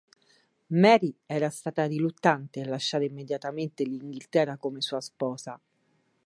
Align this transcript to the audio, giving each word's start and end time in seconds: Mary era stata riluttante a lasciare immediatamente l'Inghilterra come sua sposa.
Mary 0.73 1.15
era 1.27 1.51
stata 1.51 1.85
riluttante 1.85 2.61
a 2.61 2.67
lasciare 2.67 3.05
immediatamente 3.05 3.83
l'Inghilterra 3.83 4.57
come 4.57 4.81
sua 4.81 4.99
sposa. 4.99 5.61